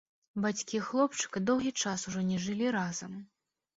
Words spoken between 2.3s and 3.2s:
не жылі разам.